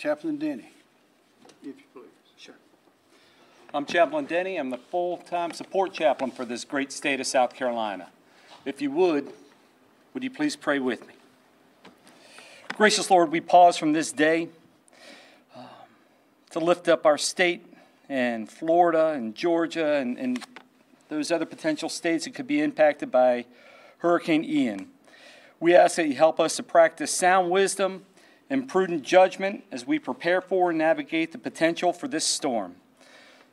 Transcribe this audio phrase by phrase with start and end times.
[0.00, 0.70] Chaplain Denny,
[1.60, 2.06] if you please.
[2.38, 2.54] Sure.
[3.74, 4.56] I'm Chaplain Denny.
[4.56, 8.08] I'm the full-time support chaplain for this great state of South Carolina.
[8.64, 9.30] If you would,
[10.14, 11.12] would you please pray with me?
[12.78, 14.48] Gracious Lord, we pause from this day
[15.54, 15.66] um,
[16.48, 17.66] to lift up our state
[18.08, 20.42] and Florida and Georgia and, and
[21.10, 23.44] those other potential states that could be impacted by
[23.98, 24.86] Hurricane Ian.
[25.60, 28.06] We ask that you help us to practice sound wisdom
[28.50, 32.74] and prudent judgment as we prepare for and navigate the potential for this storm.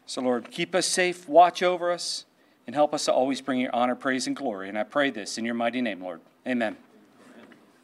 [0.07, 2.25] So, Lord, keep us safe, watch over us,
[2.65, 4.67] and help us to always bring your honor, praise, and glory.
[4.67, 6.21] And I pray this in your mighty name, Lord.
[6.45, 6.75] Amen.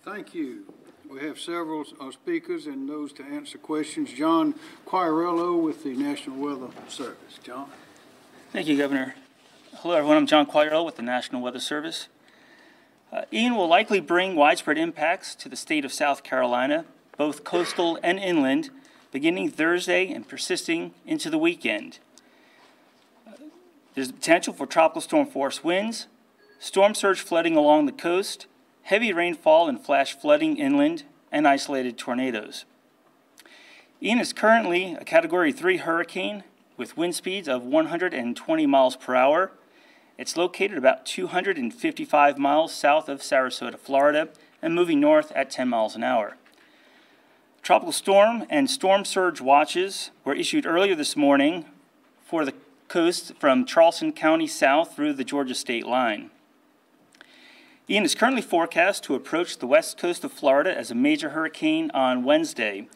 [0.04, 0.66] Thank you.
[1.10, 4.12] We have several uh, speakers and those to answer questions.
[4.12, 4.56] John
[4.88, 7.40] Quagliariello with the National Weather Service.
[7.44, 7.70] John?
[8.52, 9.16] Thank you, Governor.
[9.76, 10.18] Hello, everyone.
[10.18, 12.08] I'm John Quagliariello with the National Weather Service.
[13.12, 16.86] Uh, Ian will likely bring widespread impacts to the state of South Carolina,
[17.18, 18.70] both coastal and inland,
[19.12, 22.00] beginning Thursday and persisting into the weekend.
[23.94, 26.08] There's potential for tropical storm force winds,
[26.60, 28.48] storm surge flooding along the coast,
[28.84, 32.66] heavy rainfall and flash flooding inland, and isolated tornadoes.
[34.02, 36.44] Ian is currently a Category 3 hurricane
[36.76, 39.52] with wind speeds of 120 miles per hour
[40.18, 44.30] it's located about 255 miles south of Sarasota, Florida,
[44.62, 46.38] and moving north at 10 miles an hour.
[47.64, 51.64] Tropical storm and storm surge watches were issued earlier this morning
[52.26, 52.54] for the
[52.90, 56.30] coast from Charleston County south through the Georgia state line.
[57.90, 61.90] Ian is currently forecast to approach the west coast of Florida as a major hurricane
[61.94, 62.90] on Wednesday,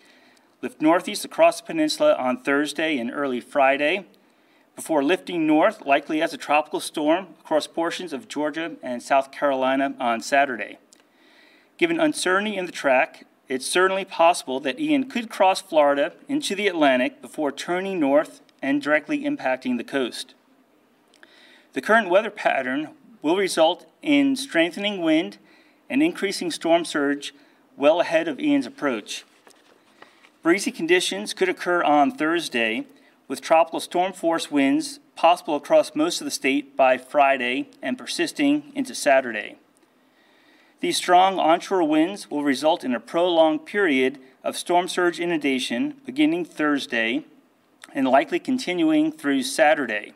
[0.62, 4.06] lift northeast across the peninsula on Thursday and early Friday,
[4.76, 9.96] before lifting north, likely as a tropical storm, across portions of Georgia and South Carolina
[9.98, 10.78] on Saturday.
[11.78, 16.68] Given uncertainty in the track, it's certainly possible that Ian could cross Florida into the
[16.68, 20.34] Atlantic before turning north and directly impacting the coast.
[21.74, 22.90] The current weather pattern
[23.22, 25.38] will result in strengthening wind
[25.90, 27.34] and increasing storm surge
[27.76, 29.24] well ahead of Ian's approach.
[30.42, 32.86] Breezy conditions could occur on Thursday
[33.28, 38.72] with tropical storm force winds possible across most of the state by Friday and persisting
[38.76, 39.58] into Saturday.
[40.80, 46.46] These strong onshore winds will result in a prolonged period of storm surge inundation beginning
[46.46, 47.26] Thursday
[47.94, 50.14] and likely continuing through Saturday.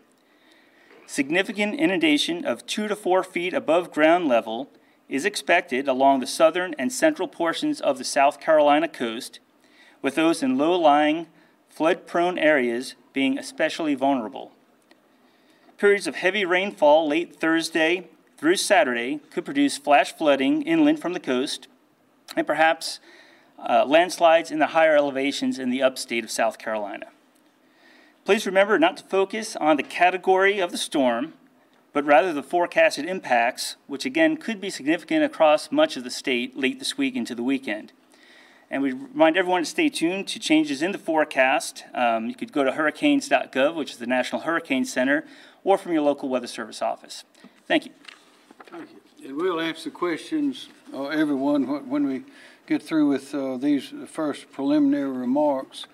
[1.08, 4.70] Significant inundation of two to four feet above ground level
[5.10, 9.40] is expected along the southern and central portions of the South Carolina coast,
[10.02, 11.28] with those in low lying,
[11.70, 14.52] flood prone areas being especially vulnerable.
[15.78, 18.08] Periods of heavy rainfall late Thursday
[18.42, 21.68] through Saturday could produce flash flooding inland from the coast
[22.36, 23.00] and perhaps
[23.60, 27.06] uh, landslides in the higher elevations in the upstate of South Carolina.
[28.26, 31.34] Please remember not to focus on the category of the storm,
[31.94, 36.58] but rather the forecasted impacts, which again could be significant across much of the state
[36.58, 37.94] late this week into the weekend.
[38.72, 41.84] And we remind everyone to stay tuned to changes in the forecast.
[41.94, 45.26] Um, you could go to hurricanes.gov, which is the National Hurricane Center,
[45.64, 47.24] or from your local Weather Service office.
[47.68, 47.92] Thank you.
[48.72, 48.88] Thank
[49.20, 49.28] you.
[49.28, 52.24] And we'll answer questions, uh, everyone, when we
[52.68, 55.88] get through with uh, these first preliminary remarks.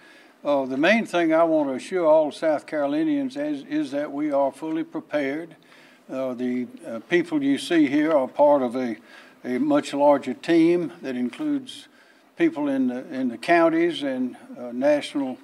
[0.45, 4.31] Uh, the main thing I want to assure all South Carolinians is, is that we
[4.31, 5.55] are fully prepared.
[6.07, 8.97] Uh, the uh, people you see here are part of a,
[9.43, 11.87] a much larger team that includes
[12.37, 15.39] people in the, in the counties and uh, national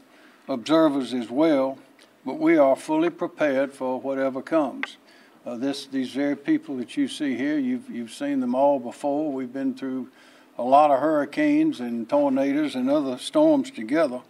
[0.48, 1.80] observers as well,
[2.24, 4.98] but we are fully prepared for whatever comes.
[5.46, 9.32] Uh, this, these very people that you see here, you've, you've seen them all before.
[9.32, 10.10] We've been through
[10.58, 14.22] a lot of hurricanes and tornadoes and other storms together.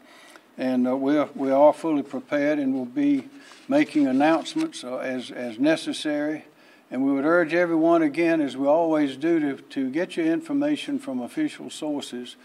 [0.57, 3.28] And uh, we're, we are fully prepared and will be
[3.68, 6.46] making announcements uh, as, as necessary
[6.94, 11.00] and we would urge everyone again, as we always do, to, to get your information
[11.00, 12.35] from official sources,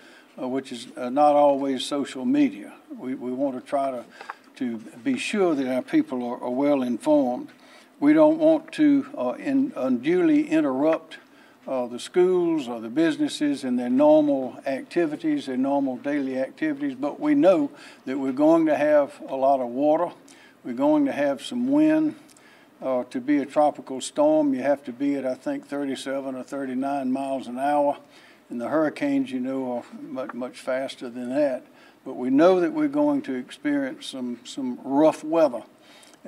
[0.40, 2.72] uh, which is uh, not always social media.
[2.96, 4.06] We, we want to try to,
[4.56, 7.48] to be sure that our people are, are well informed.
[8.00, 11.18] We don't want to uh, in, unduly interrupt
[11.66, 17.18] uh, the schools or the businesses in their normal activities, their normal daily activities, but
[17.18, 17.70] we know
[18.06, 20.10] that we're going to have a lot of water.
[20.64, 22.14] We're going to have some wind
[22.80, 26.42] uh, to be a tropical storm, you have to be at, I think, 37 or
[26.42, 27.98] 39 miles an hour.
[28.50, 31.66] And the hurricanes, you know, are much, much faster than that.
[32.04, 35.64] But we know that we're going to experience some, some rough weather.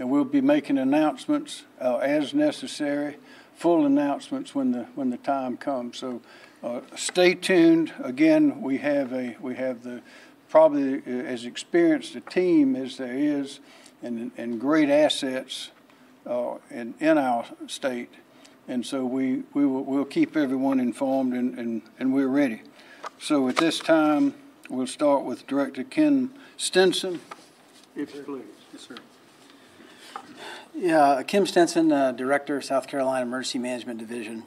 [0.00, 3.18] And we'll be making announcements uh, as necessary,
[3.54, 5.98] full announcements when the, when the time comes.
[5.98, 6.22] So
[6.62, 7.92] uh, stay tuned.
[8.02, 10.00] Again, we have, a, we have the
[10.48, 13.60] probably as experienced a team as there is
[14.02, 15.70] and, and great assets
[16.26, 18.08] uh, in, in our state.
[18.68, 22.62] And so we, we will, we'll keep everyone informed and, and, and we're ready.
[23.18, 24.32] So at this time,
[24.70, 27.20] we'll start with Director Kim Stenson,
[27.94, 28.44] if you please.
[28.72, 28.96] Yes, sir.
[30.74, 34.44] Yeah, Kim Stenson, uh, Director, South Carolina Emergency Management Division.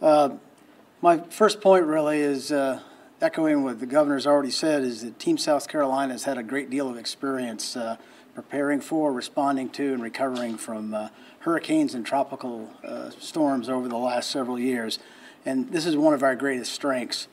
[0.00, 0.30] Uh,
[1.02, 2.80] My first point really is uh,
[3.20, 6.70] echoing what the governor's already said, is that Team South Carolina has had a great
[6.70, 7.96] deal of experience uh,
[8.34, 11.08] preparing for, responding to, and recovering from uh,
[11.40, 15.00] hurricanes and tropical uh, storms over the last several years.
[15.44, 17.26] And this is one of our greatest strengths.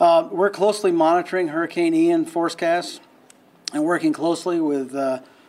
[0.00, 3.00] We're closely monitoring Hurricane Ian forecasts
[3.72, 4.94] and working closely with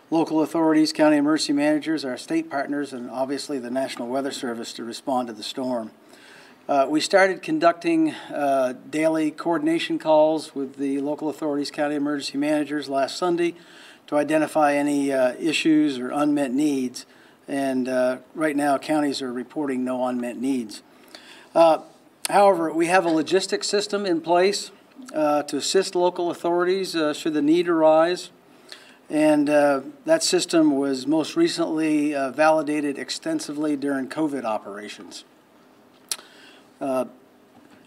[0.10, 4.86] local authorities, county emergency managers, our state partners, and obviously the National Weather Service to
[4.86, 5.92] respond to the storm.
[6.70, 12.88] Uh, We started conducting uh, daily coordination calls with the local authorities, county emergency managers
[12.88, 13.56] last Sunday
[14.08, 17.06] to identify any uh, issues or unmet needs.
[17.50, 20.84] And uh, right now, counties are reporting no unmet needs.
[21.54, 21.80] Uh,
[22.30, 24.72] However, we have a logistics system in place
[25.16, 28.32] uh, to assist local authorities should the need arise.
[29.10, 35.24] And uh, that system was most recently uh, validated extensively during COVID operations.
[36.82, 37.06] Uh,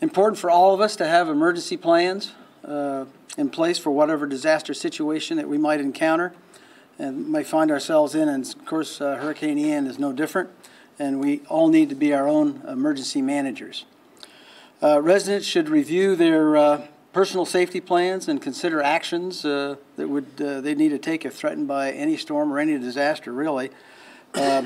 [0.02, 2.32] Important for all of us to have emergency plans
[2.64, 3.04] uh,
[3.36, 6.32] in place for whatever disaster situation that we might encounter
[6.98, 8.26] and may find ourselves in.
[8.26, 10.48] And of course, uh, Hurricane Ian is no different.
[10.98, 13.84] And we all need to be our own emergency managers.
[14.82, 16.56] Uh, Residents should review their
[17.12, 21.34] personal safety plans and consider actions uh, that would, uh, they need to take if
[21.34, 23.70] threatened by any storm or any disaster, really,
[24.34, 24.64] uh,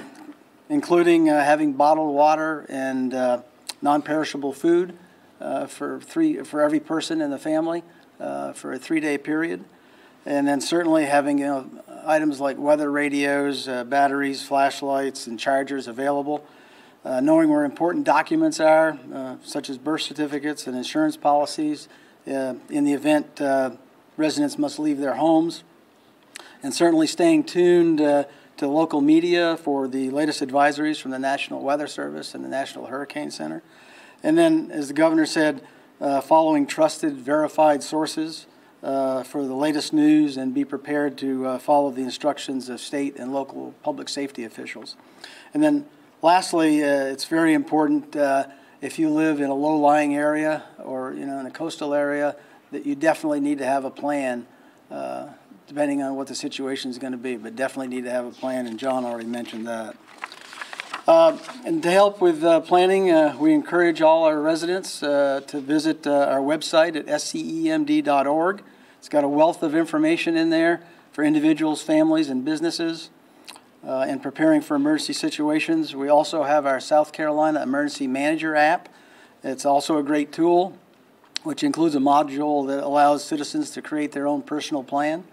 [0.69, 3.41] including having bottled water and uh,
[3.81, 4.97] non-perishable food
[5.41, 7.83] uh, for three, for every person in the family
[8.21, 9.65] uh, for a three-day period.
[10.27, 11.71] And then certainly having, you know,
[12.05, 16.47] items like weather radios, batteries, flashlights, and chargers available
[17.05, 18.99] knowing where important documents are,
[19.43, 21.89] such as birth certificates and insurance policies,
[22.27, 23.71] uh, in the event uh,
[24.17, 25.65] residents must leave their homes,
[26.63, 28.25] and certainly staying tuned uh,
[28.57, 32.87] to local media for the latest advisories from the National Weather Service and the National
[32.87, 33.63] Hurricane Center.
[34.23, 35.63] And then, as the governor said,
[36.01, 38.47] uh, following trusted, verified sources
[38.83, 43.17] uh, for the latest news and be prepared to uh, follow the instructions of state
[43.17, 44.97] and local public safety officials.
[45.53, 45.87] And then
[46.25, 48.17] Lastly, it's very important
[48.85, 52.37] if you live in a low-lying area or you know in a coastal area
[52.71, 54.47] that you definitely need to have a plan,
[54.91, 55.27] uh,
[55.67, 57.37] depending on what the situation is going to be.
[57.37, 59.97] But definitely need to have a plan, and John already mentioned that.
[61.09, 65.61] Uh, and to help with uh, planning, uh, we encourage all our residents uh, to
[65.61, 68.63] visit uh, our website at scemd.org.
[68.99, 73.09] It's got a wealth of information in there for individuals, families, and businesses
[73.87, 75.95] uh, in preparing for emergency situations.
[75.95, 78.89] We also have our South Carolina Emergency Manager app.
[79.43, 80.79] It's also a great tool,
[81.43, 85.25] which includes a module that allows citizens to create their own personal plan.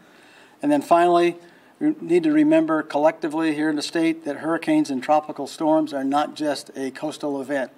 [0.61, 1.37] And then finally,
[1.79, 6.03] we need to remember collectively here in the state that hurricanes and tropical storms are
[6.03, 7.71] not just a coastal event.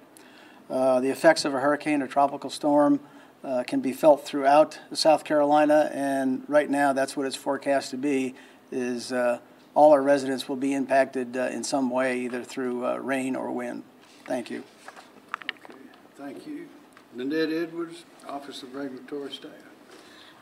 [0.68, 3.00] Uh, the effects of a hurricane or tropical storm
[3.44, 7.96] uh, can be felt throughout South Carolina, and right now that's what it's forecast to
[7.96, 8.34] be,
[8.72, 9.38] is uh,
[9.74, 13.50] all our residents will be impacted uh, in some way, either through uh, rain or
[13.50, 13.82] wind.
[14.24, 14.62] Thank you.
[15.64, 15.78] Okay,
[16.16, 16.68] Thank you.
[17.14, 19.50] Nanette Edwards, Office of Regulatory Staff.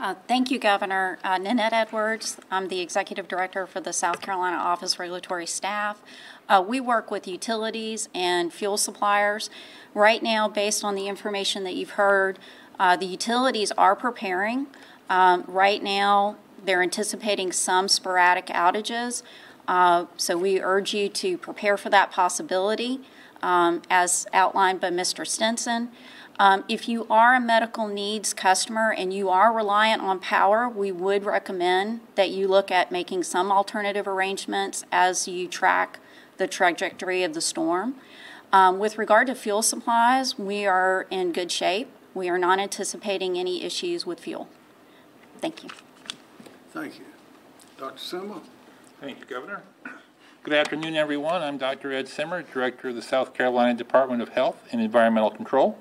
[0.01, 1.19] Uh, Thank you, Governor.
[1.23, 6.03] Uh, Nanette Edwards, I'm the Executive Director for the South Carolina Office Regulatory Staff.
[6.49, 9.49] Uh, We work with utilities and fuel suppliers.
[9.95, 12.39] Right now, based on the information that you've heard,
[12.79, 14.67] uh, the utilities are preparing.
[15.09, 19.23] Um, Right now, they're anticipating some sporadic outages.
[19.69, 23.01] Uh, So we urge you to prepare for that possibility,
[23.43, 25.27] um, as outlined by Mr.
[25.27, 25.91] Stenson.
[26.39, 30.91] Um, If you are a medical needs customer and you are reliant on power, we
[30.91, 36.01] would recommend that you look at making some alternative arrangements as you track
[36.39, 37.95] the trajectory of the storm.
[38.53, 41.89] Um, With regard to fuel supplies, we are in good shape.
[42.15, 44.49] We are not anticipating any issues with fuel.
[45.41, 45.71] Thank you.
[46.73, 47.05] Thank you.
[47.77, 47.99] Dr.
[47.99, 48.41] Simmer?
[48.99, 49.63] Thank you, Governor.
[50.43, 51.43] Good afternoon, everyone.
[51.43, 51.93] I'm Dr.
[51.93, 55.79] Ed Simmer, Director of the South Carolina Department of Health and Environmental Control.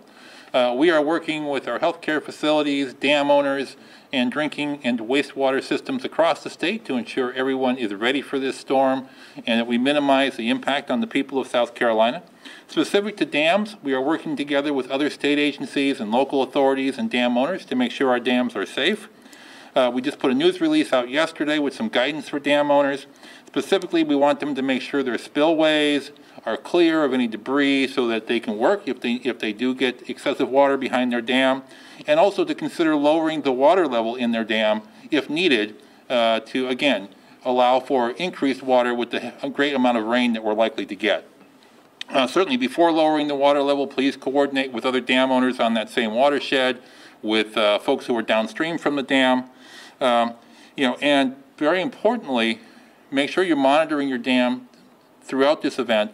[0.53, 3.77] Uh, We are working with our healthcare facilities, dam owners,
[4.11, 8.57] and drinking and wastewater systems across the state to ensure everyone is ready for this
[8.57, 9.07] storm
[9.47, 12.21] and that we minimize the impact on the people of South Carolina.
[12.67, 17.09] Specific to dams, we are working together with other state agencies and local authorities and
[17.09, 19.07] dam owners to make sure our dams are safe.
[19.75, 23.05] Uh, We just put a news release out yesterday with some guidance for dam owners.
[23.47, 26.11] Specifically, we want them to make sure their spillways
[26.45, 29.73] are clear of any debris so that they can work if they, if they do
[29.75, 31.63] get excessive water behind their dam.
[32.07, 35.75] And also to consider lowering the water level in their dam if needed
[36.09, 37.09] uh, to, again,
[37.45, 41.27] allow for increased water with the great amount of rain that we're likely to get.
[42.09, 45.89] Uh, Certainly, before lowering the water level, please coordinate with other dam owners on that
[45.89, 46.81] same watershed,
[47.21, 49.45] with uh, folks who are downstream from the dam.
[50.01, 50.33] Um,
[50.77, 52.59] You know, and very importantly,
[53.11, 54.69] make sure you're monitoring your dam
[55.21, 56.11] throughout this event.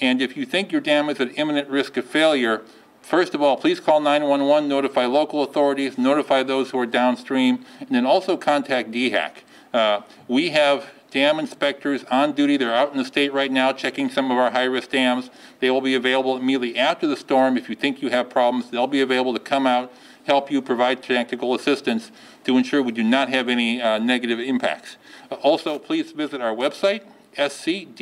[0.00, 2.62] And if you think your dam is at imminent risk of failure,
[3.00, 7.88] first of all, please call 911, notify local authorities, notify those who are downstream, and
[7.90, 9.30] then also contact DHEC.
[9.72, 12.56] Uh, We have dam inspectors on duty.
[12.56, 15.30] They're out in the state right now checking some of our high-risk dams.
[15.60, 17.56] They will be available immediately after the storm.
[17.56, 19.92] If you think you have problems, they'll be available to come out,
[20.24, 22.10] help you, provide technical assistance
[22.44, 24.96] to ensure we do not have any uh, negative impacts.
[25.30, 27.02] Uh, Also, please visit our website,
[27.36, 28.00] scdhec.gov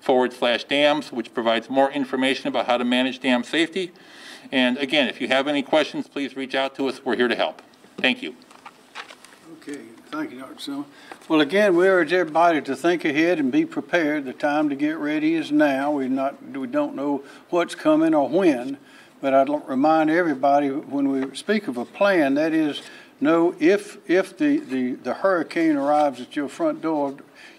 [0.00, 3.92] forward slash dams, which provides more information about how to manage dam safety.
[4.52, 7.04] And again, if you have any questions, please reach out to us.
[7.04, 7.62] We're here to help.
[7.98, 8.34] Thank you.
[9.60, 10.60] Okay, thank you, Dr.
[10.60, 10.84] Simmer.
[11.26, 14.26] Well, again, we urge everybody to think ahead and be prepared.
[14.26, 15.92] The time to get ready is now.
[15.92, 18.76] We're not, we don't know what's coming or when,
[19.24, 22.82] but I'd remind everybody, when we speak of a plan, that is,
[23.22, 27.14] know if, if the, the, the hurricane arrives at your front door,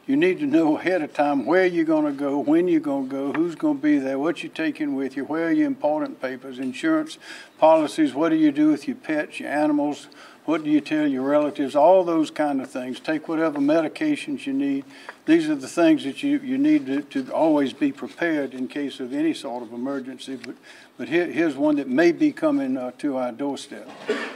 [0.05, 3.33] you need to know ahead of time where you're gonna go, when you're gonna go,
[3.33, 7.17] who's gonna be there, what you're taking with you, where are your important papers, insurance
[7.57, 10.07] policies, what do you do with your pets, your animals,
[10.45, 12.99] what do you tell your relatives, all those kind of things.
[12.99, 14.85] Take whatever medications you need.
[15.25, 18.99] These are the things that you, you need to, to always be prepared in case
[18.99, 20.35] of any sort of emergency.
[20.35, 20.55] But,
[20.97, 23.89] but here, here's one that may be coming uh, to our doorstep.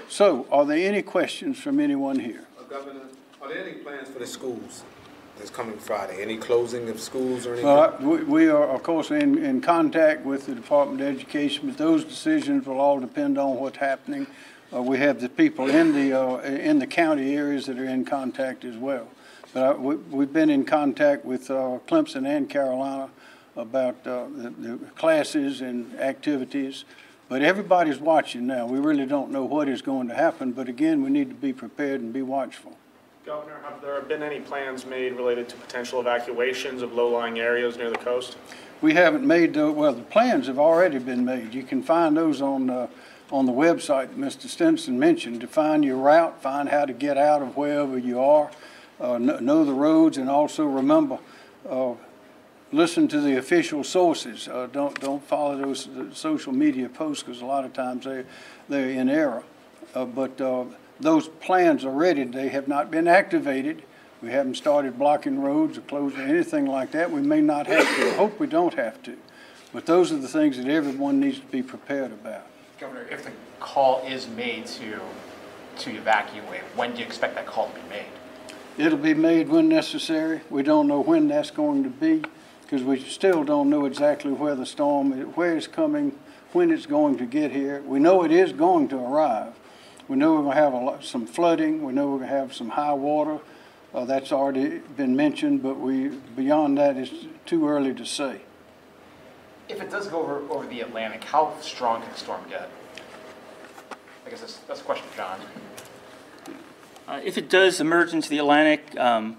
[0.08, 2.48] So, are there any questions from anyone here?
[2.60, 3.02] Uh, Governor,
[3.42, 4.84] are there any plans for the schools
[5.38, 6.24] this coming Friday?
[6.24, 7.70] Any closing of schools or anything?
[7.70, 11.78] Uh, we, we are, of course, in, in contact with the Department of Education, but
[11.78, 14.26] those decisions will all depend on what's happening.
[14.72, 18.06] Uh, we have the people in the, uh, in the county areas that are in
[18.06, 19.08] contact as well.
[19.54, 23.10] But uh, we, we've been in contact with, uh, Clemson and Carolina
[23.56, 26.86] about, uh, the, the classes and activities.
[27.30, 28.68] But everybody's watching now.
[28.68, 31.52] We really don't know what is going to happen, but again, we need to be
[31.52, 32.78] prepared and be watchful.
[33.26, 37.90] Governor, have there been any plans made related to potential evacuations of low-lying areas near
[37.90, 38.38] the coast?
[38.82, 41.54] We haven't made, the well, the plans have already been made.
[41.54, 42.88] You can find those on, uh,
[43.32, 44.48] on the website that Mr.
[44.48, 48.50] Stenson mentioned, to find your route, find how to get out of wherever you are,
[49.00, 51.20] uh, kn- know the roads, and also remember,
[51.70, 51.94] uh,
[52.72, 54.48] listen to the official sources.
[54.48, 58.24] Uh, don't, don't follow those social media posts, because a lot of times they,
[58.68, 59.44] they're in error.
[59.94, 60.66] Uh, but, uh,
[61.00, 62.24] those plans are ready.
[62.26, 63.84] They have not been activated.
[64.22, 67.10] We haven't started blocking roads or closing anything like that.
[67.10, 68.10] We may not have to.
[68.10, 69.18] I hope we don't have to.
[69.72, 72.46] But those are the things that everyone needs to be prepared about.
[72.80, 75.02] Governor, if the call is made to,
[75.80, 78.06] to evacuate, when do you expect that call to be made?
[78.78, 80.40] It'll be made when necessary.
[80.50, 82.24] We don't know when that's going to be
[82.62, 86.18] because we still don't know exactly where the storm, where it's coming,
[86.54, 87.82] when it's going to get here.
[87.82, 89.54] We know it is going to arrive.
[90.08, 91.84] We know we're going to have lot, some flooding.
[91.84, 93.40] We know we're going to have some high water.
[93.94, 96.08] Uh, that's already been mentioned, but we,
[96.38, 97.12] beyond that, it's
[97.46, 98.42] too early to say.
[99.70, 102.70] If it does go over, over the Atlantic, how strong can the storm get?
[104.26, 105.40] I guess that's, that's a question for John.
[107.08, 109.38] Uh, If it does emerge into the Atlantic, um,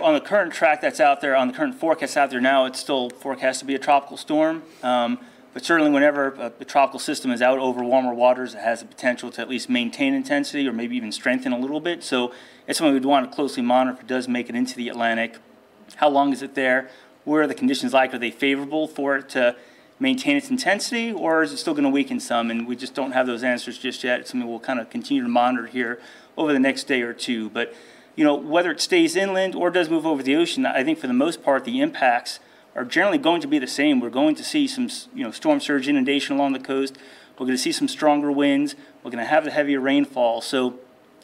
[0.00, 2.78] on the current track that's out there, on the current forecast out there now, it's
[2.78, 4.62] still forecast to be a tropical storm.
[4.82, 5.18] Um,
[5.52, 8.86] But certainly whenever a a tropical system is out over warmer waters, it has the
[8.86, 12.04] potential to at least maintain intensity or maybe even strengthen a little bit.
[12.04, 12.32] So
[12.68, 15.38] it's something we'd want to closely monitor if it does make it into the Atlantic.
[15.96, 16.88] How long is it there?
[17.24, 18.14] Where are the conditions like?
[18.14, 19.56] Are they favorable for it to
[19.98, 22.50] maintain its intensity, or is it still going to weaken some?
[22.50, 24.20] And we just don't have those answers just yet.
[24.20, 26.00] It's something we'll kind of continue to monitor here
[26.38, 27.50] over the next day or two.
[27.50, 27.74] But,
[28.16, 31.06] you know, whether it stays inland or does move over the ocean, I think for
[31.06, 32.40] the most part, the impacts
[32.74, 34.00] are generally going to be the same.
[34.00, 36.96] We're going to see some, you know, storm surge inundation along the coast.
[37.38, 38.76] We're going to see some stronger winds.
[39.02, 40.40] We're going to have the heavier rainfall.
[40.40, 40.78] So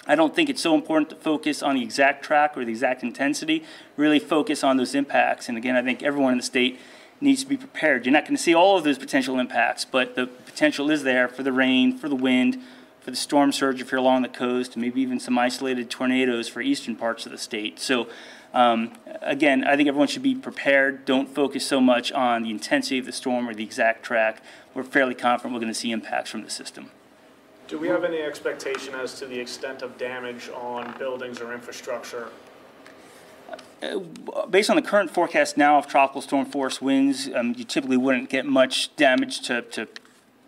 [0.06, 3.02] I don't think it's so important to focus on the exact track or the exact
[3.02, 3.64] intensity,
[3.96, 5.48] really focus on those impacts.
[5.48, 6.78] And again, I think everyone in the state
[7.20, 8.06] needs to be prepared.
[8.06, 11.28] You're not going to see all of those potential impacts, but the potential is there
[11.28, 12.62] for the rain, for the wind,
[13.00, 16.60] for the storm surge if you're along the coast, maybe even some isolated tornadoes for
[16.60, 17.78] eastern parts of the state.
[17.78, 18.08] So
[18.52, 21.04] um, again, I think everyone should be prepared.
[21.04, 24.42] Don't focus so much on the intensity of the storm or the exact track.
[24.74, 26.90] We're fairly confident we're going to see impacts from the system.
[27.68, 32.28] Do we have any expectation as to the extent of damage on buildings or infrastructure?
[34.48, 38.30] Based on the current forecast now of tropical storm force winds, um, you typically wouldn't
[38.30, 39.88] get much damage to, to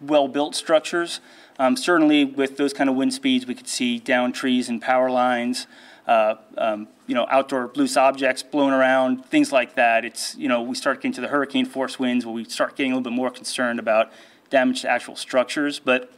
[0.01, 1.21] well-built structures.
[1.59, 5.11] Um, certainly with those kind of wind speeds, we could see down trees and power
[5.11, 5.67] lines,
[6.07, 10.05] uh, um, you know, outdoor loose objects blown around, things like that.
[10.05, 12.93] It's, you know, we start getting to the hurricane force winds where we start getting
[12.93, 14.13] a little bit more concerned about
[14.51, 15.81] damage to actual structures.
[15.81, 16.13] But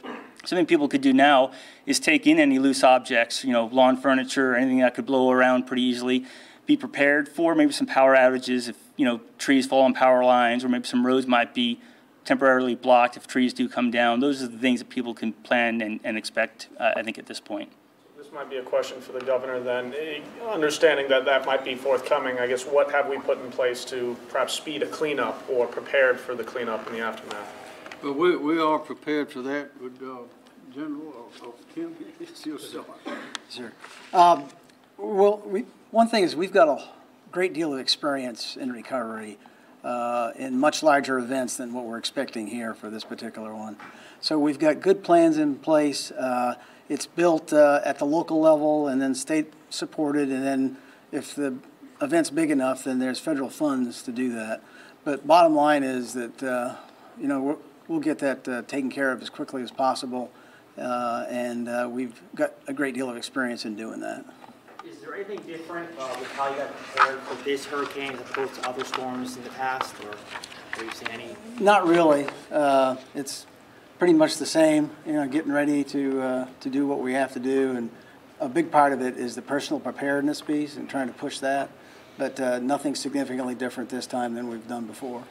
[0.45, 1.51] something people could do now
[1.85, 5.67] is take in any loose objects, you know, lawn furniture, anything that could blow around
[5.67, 6.25] pretty easily.
[6.65, 10.63] Be prepared for maybe some power outages if, you know, trees fall on power lines,
[10.63, 11.79] or maybe some roads might be
[12.23, 14.19] temporarily blocked if trees do come down.
[14.19, 17.25] Those are the things that people can plan and, and expect, uh, I think, at
[17.25, 17.71] this point.
[18.15, 19.93] This might be a question for the governor then.
[19.97, 23.83] Eh, Understanding that that might be forthcoming, I guess what have we put in place
[23.85, 27.60] to perhaps speed a cleanup or prepared for the cleanup in the aftermath?
[28.01, 30.23] But we, we are prepared for that, would, uh,
[30.73, 32.87] General, or, or Kim, it's your start.
[33.49, 33.71] Sure.
[34.13, 34.45] Um,
[34.97, 36.83] Well, we, one thing is, we've got a
[37.31, 39.37] great deal of experience in recovery
[39.83, 43.77] uh, in much larger events than what we're expecting here for this particular one.
[44.19, 46.11] So we've got good plans in place.
[46.11, 46.55] Uh,
[46.89, 50.77] It's built uh, at the local level and then state-supported, and then
[51.11, 51.55] if the
[52.01, 54.61] event's big enough, then there's federal funds to do that.
[55.03, 56.75] But bottom line is that, uh,
[57.19, 57.59] you know,
[57.91, 60.31] we'll- we'll get that uh, taken care of as quickly as possible,
[60.77, 64.25] uh, and uh, we've got a great deal of experience in doing that.
[64.89, 68.55] Is there anything different uh, with how you got prepared for this hurricane as opposed
[68.55, 70.15] to other storms in the past, or
[70.71, 71.35] have you seen any?
[71.59, 72.27] Not really.
[72.51, 73.45] Uh, It's
[73.99, 77.33] pretty much the same, you know, getting ready to, uh, to do what we have
[77.33, 77.71] to do.
[77.71, 77.91] And
[78.39, 81.69] a big part of it is the personal preparedness piece and trying to push that.
[82.17, 85.23] But uh, nothing significantly different this time than we've done before.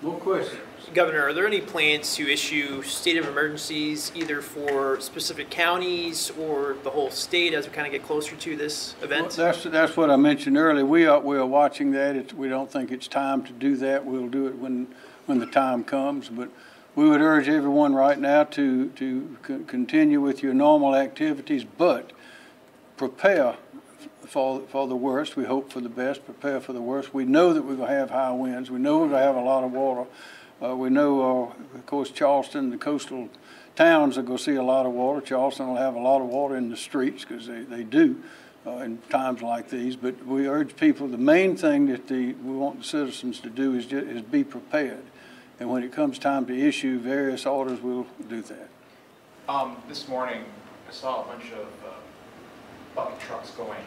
[0.00, 0.60] More questions?
[0.92, 6.76] Governor, are there any plans to issue state of emergencies either for specific counties or
[6.82, 9.30] the whole state as we kind of get closer to this Well, event?
[9.30, 10.84] That's, that's what I mentioned earlier.
[10.84, 12.16] We are, we are watching that.
[12.16, 14.04] It's, we don't think it's time to do that.
[14.04, 14.88] We'll do it when,
[15.26, 16.28] when the time comes.
[16.28, 16.50] But
[16.94, 22.12] we would urge everyone right now to, to co- continue with your normal activities, but
[22.96, 23.56] prepare
[24.26, 25.34] for, for the worst.
[25.34, 27.12] We hope for the best, prepare for the worst.
[27.14, 28.70] We know that we're gonna have high winds.
[28.70, 30.08] We know we're gonna have a lot of water.
[30.62, 33.28] Uh, we know, uh, of course, Charleston, the coastal
[33.76, 35.20] towns are gonna see a lot of water.
[35.20, 38.22] Charleston will have a lot of water in the streets, because they, they do,
[38.66, 39.96] uh, in times like these.
[39.96, 43.74] But we urge people, the main thing that the, we want the citizens to do
[43.74, 45.02] is ju, is be prepared.
[45.60, 48.68] And when it comes time to issue various orders, we'll do that.
[49.48, 50.44] Um, this morning,
[50.88, 51.92] I saw a bunch of, uh,
[52.94, 53.84] bucket trucks going,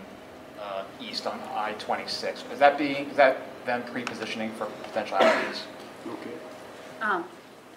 [0.62, 2.52] uh, east on I-26.
[2.52, 5.62] Is that being, is that them pre-positioning for potential outages?
[6.06, 6.32] Okay.
[7.02, 7.26] Um,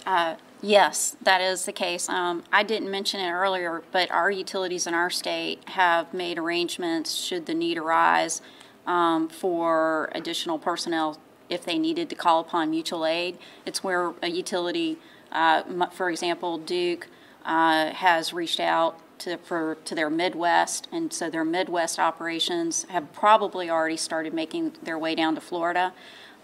[0.06, 2.08] uh, Yes, that is the case.
[2.08, 7.14] Um, I didn't mention it earlier, but our utilities in our state have made arrangements,
[7.14, 8.42] should the need arise,
[8.86, 13.38] um, for additional personnel if they needed to call upon mutual aid.
[13.64, 14.98] It's where a utility,
[15.32, 17.08] uh, for example, Duke
[17.46, 23.12] uh, has reached out to, for, to their Midwest, and so their Midwest operations have
[23.14, 25.94] probably already started making their way down to Florida.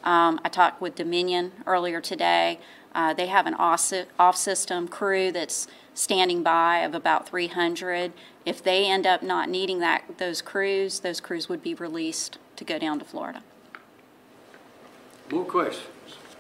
[0.05, 2.61] Um, I talked with Dominion earlier today.
[2.95, 8.13] Uh, they have an off- off-system crew that's standing by of about 300.
[8.45, 12.65] If they end up not needing that, those crews, those crews would be released to
[12.65, 13.43] go down to Florida.
[15.31, 15.89] More questions?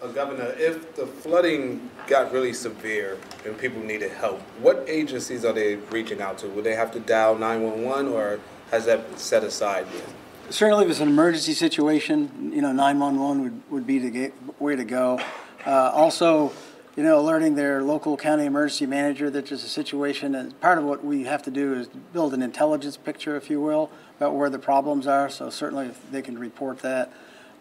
[0.01, 5.53] Uh, Governor, if the flooding got really severe and people needed help, what agencies are
[5.53, 6.49] they reaching out to?
[6.49, 8.39] Would they have to dial 911 or
[8.71, 10.05] has that been set aside yet?
[10.51, 14.77] Certainly, if it's an emergency situation, you know, 911 would, would be the ga- way
[14.77, 15.19] to go.
[15.67, 16.53] Uh, Also,
[16.97, 20.85] you know, alerting their local county emergency manager that there's a situation, and part of
[20.85, 24.49] what we have to do is build an intelligence picture, if you will, about where
[24.49, 27.13] the problems are, so certainly if they can report that.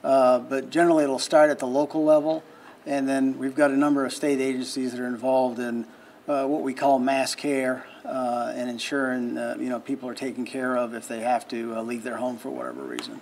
[0.04, 2.43] Uh, But generally, it'll start at the local level,
[2.86, 5.86] and then we've got a number of state agencies that are involved in
[6.27, 10.45] uh, what we call mass care uh, and ensuring, uh, you know, people are taken
[10.45, 13.21] care of if they have to uh, leave their home for whatever reason.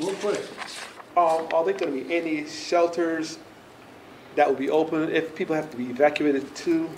[0.00, 0.78] More questions?
[1.16, 3.38] Um, are there going to be any shelters
[4.34, 6.88] that will be open if people have to be evacuated to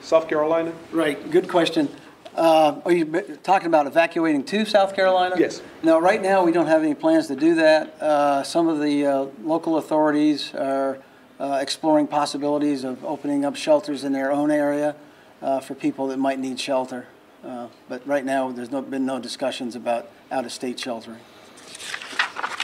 [0.00, 0.72] South Carolina?
[0.92, 1.88] Right, good question.
[2.34, 3.04] Uh, Are you
[3.42, 5.34] talking about evacuating to South Carolina?
[5.36, 5.60] Yes.
[5.82, 8.00] No, right now, we don't have any plans to do that.
[8.00, 10.98] Uh, Some of the uh, local authorities are
[11.40, 14.96] uh, exploring possibilities of opening up shelters in their own area
[15.42, 17.06] uh, for people that might need shelter.
[17.44, 21.20] Uh, But right now, there's no, been no discussions about out-of-state sheltering.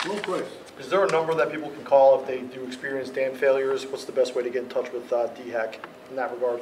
[0.06, 0.50] More questions?
[0.78, 3.86] Is there a number that people can call if they do experience dam failures?
[3.86, 5.76] What's the best way to get in touch with uh, DHEC
[6.10, 6.60] in that regard?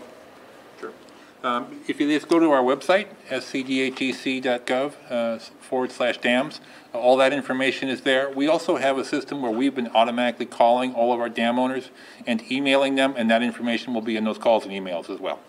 [1.42, 6.60] Um, If you just go to our website, scdhec.gov uh, forward slash dams,
[6.94, 8.30] uh, all that information is there.
[8.30, 11.90] We also have a system where we've been automatically calling all of our dam owners
[12.28, 15.40] and emailing them, and that information will be in those calls and emails as well.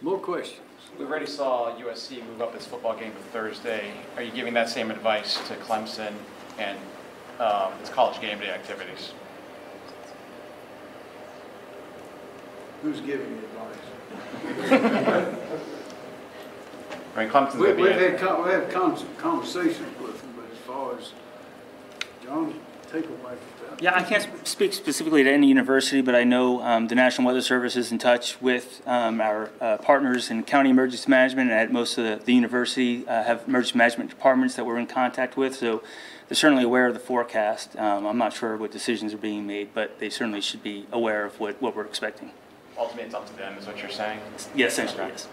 [0.00, 0.60] More questions?
[0.98, 3.90] We already saw USC move up its football game to Thursday.
[4.16, 6.14] Are you giving that same advice to Clemson
[6.58, 6.78] and
[7.38, 9.12] um, its college game day activities?
[12.82, 13.53] Who's giving you
[14.58, 15.40] advice?
[17.16, 18.18] I mean, Clemson's we, we've, had, in.
[18.18, 21.12] con- we had con- conversations with them, but as far as,
[22.24, 22.54] John,
[22.90, 23.82] take away from that.
[23.82, 27.42] Yeah, I can't speak specifically to any university, but I know um, the National Weather
[27.42, 31.72] Service is in touch with um, our uh, partners in county emergency management, and at
[31.72, 35.54] most of the, the university uh, have emergency management departments that we're in contact with,
[35.54, 35.82] so
[36.28, 37.76] they're certainly aware of the forecast.
[37.76, 41.24] Um, I'm not sure what decisions are being made, but they certainly should be aware
[41.24, 42.32] of what, what we're expecting.
[42.78, 44.20] Ultimately, it's up to them, is what you're saying?
[44.54, 45.28] Yes, essentially, yes.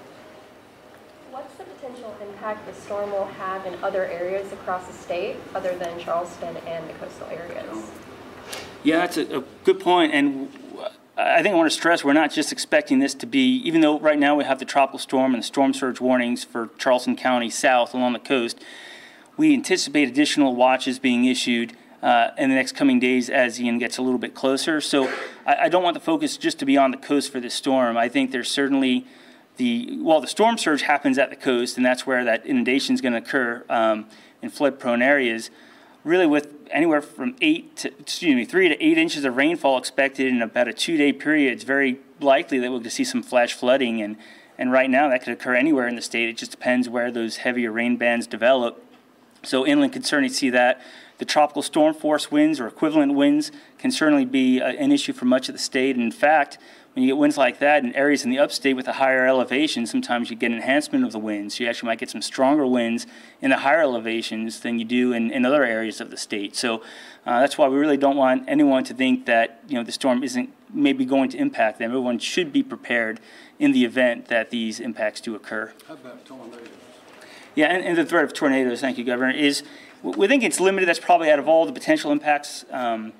[1.32, 5.78] What's the potential impact the storm will have in other areas across the state, other
[5.78, 7.90] than Charleston and the coastal areas?
[8.84, 10.52] Yeah, that's a, a good point, and
[11.18, 13.82] I I think I want to stress, we're not just expecting this to be, even
[13.82, 17.16] though right now we have the tropical storm and the storm surge warnings for Charleston
[17.16, 18.60] County south along the coast,
[19.38, 23.98] we anticipate additional watches being issued uh, in the next coming days as Ian gets
[23.98, 24.82] a little bit closer.
[24.82, 25.08] So
[25.46, 27.98] I, I don't want the focus just to be on the coast for this storm.
[27.98, 29.06] I think there's certainly
[29.58, 33.02] the, well, the storm surge happens at the coast, and that's where that inundation is
[33.02, 34.08] going to occur um,
[34.42, 35.52] in flood-prone areas.
[36.04, 40.28] Really, with anywhere from eight to, excuse me, three to eight inches of rainfall expected
[40.28, 44.02] in about a two-day period, it's very likely that to see some flash flooding.
[44.02, 44.18] And,
[44.58, 46.28] and right now, that could occur anywhere in the state.
[46.28, 48.84] It just depends where those heavier rain bands develop.
[49.44, 50.82] So inland can certainly see that.
[51.22, 55.26] The tropical storm force winds or equivalent winds can certainly be uh, an issue for
[55.26, 55.96] much of the state.
[55.96, 56.58] And in fact,
[56.94, 59.86] when you get winds like that in areas in the upstate with a higher elevation,
[59.86, 61.60] sometimes you get enhancement of the winds.
[61.60, 63.06] You actually might get some stronger winds
[63.40, 66.56] in the higher elevations than you do in, in other areas of the state.
[66.56, 66.82] So
[67.28, 70.24] uh, that's why we really don't want anyone to think that you know the storm
[70.24, 71.92] isn't maybe going to impact them.
[71.92, 73.20] Everyone should be prepared
[73.60, 75.72] in the event that these impacts do occur.
[75.88, 76.68] How about tornadoes?
[77.54, 79.64] Yeah, and, and the threat of tornadoes, thank you, Governor, is,
[80.04, 83.14] we think it's limited, that's probably out of all the potential impacts, um,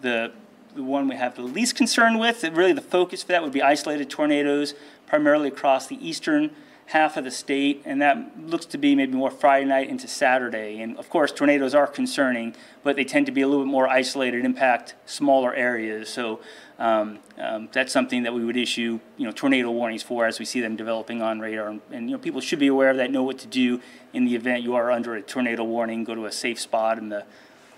[0.00, 0.32] the,
[0.74, 3.62] the one we have the least concern with, really the focus for that would be
[3.62, 4.74] isolated tornadoes,
[5.06, 6.50] primarily across the eastern
[6.88, 10.80] half of the state, and that looks to be maybe more Friday night into Saturday.
[10.80, 13.86] And of course, tornadoes are concerning, but they tend to be a little bit more
[13.86, 16.08] isolated, impact smaller areas.
[16.08, 16.40] So
[16.78, 20.46] um, um, that's something that we would issue, you know, tornado warnings for as we
[20.46, 21.68] see them developing on radar.
[21.68, 23.82] And, and, you know, people should be aware of that, know what to do
[24.14, 26.04] in the event you are under a tornado warning.
[26.04, 27.26] Go to a safe spot in the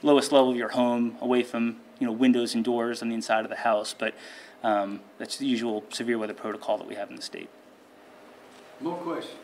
[0.04, 3.44] lowest level of your home, away from, you know, windows and doors on the inside
[3.44, 3.92] of the house.
[3.92, 4.14] But
[4.62, 7.48] um, that's the usual severe weather protocol that we have in the state.
[8.80, 9.36] More questions?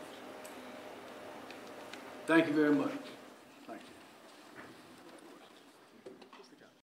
[2.25, 3.16] Thank you very much.